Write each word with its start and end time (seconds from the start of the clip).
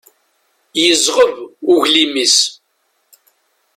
Yezɣeb 0.83 1.33
uglim-is. 1.71 2.37